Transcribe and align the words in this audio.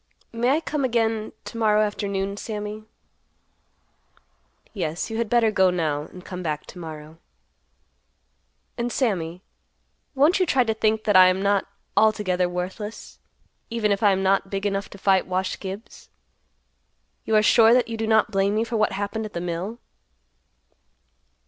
"May 0.33 0.49
I 0.49 0.61
come 0.61 0.83
again 0.83 1.31
to 1.45 1.57
morrow 1.59 1.83
afternoon, 1.83 2.35
Sammy?" 2.35 2.85
"Yes, 4.73 5.11
you 5.11 5.17
had 5.17 5.29
better 5.29 5.51
go 5.51 5.69
now, 5.69 6.05
and 6.07 6.25
come 6.25 6.41
back 6.41 6.65
to 6.65 6.79
morrow." 6.79 7.19
"And 8.79 8.91
Sammy, 8.91 9.43
won't 10.15 10.39
you 10.39 10.47
try 10.47 10.63
to 10.63 10.73
think 10.73 11.03
that 11.03 11.15
I 11.15 11.27
am 11.27 11.43
not 11.43 11.67
altogether 11.95 12.49
worthless, 12.49 13.19
even 13.69 13.91
if 13.91 14.01
I 14.01 14.11
am 14.11 14.23
not 14.23 14.49
big 14.49 14.65
enough 14.65 14.89
to 14.89 14.97
fight 14.97 15.27
Wash 15.27 15.59
Gibbs? 15.59 16.09
You 17.23 17.35
are 17.35 17.43
sure 17.43 17.71
that 17.71 17.87
you 17.87 17.95
do 17.95 18.07
not 18.07 18.31
blame 18.31 18.55
me 18.55 18.63
for 18.63 18.77
what 18.77 18.93
happened 18.93 19.25
at 19.27 19.33
the 19.33 19.39
mill?" 19.41 19.77